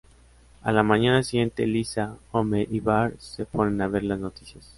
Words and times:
A 0.63 0.71
la 0.71 0.81
mañana 0.81 1.21
siguiente, 1.21 1.67
Lisa, 1.67 2.17
Homer, 2.31 2.67
y 2.71 2.79
Bart 2.79 3.19
se 3.19 3.45
ponen 3.45 3.79
a 3.83 3.87
ver 3.87 4.01
las 4.03 4.17
noticias. 4.17 4.67